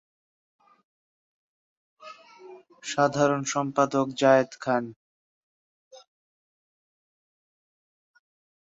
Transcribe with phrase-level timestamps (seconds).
[2.83, 4.83] সাধারণ সম্পাদক: জায়েদ খান।